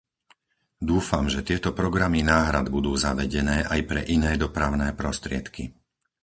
[0.91, 5.63] Dúfam, že tieto programy náhrad budú zavedené aj pre iné dopravné prostriedky.